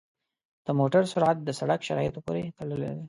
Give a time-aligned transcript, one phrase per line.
[0.65, 2.99] د موټر سرعت د سړک شرایطو پورې تړلی دی.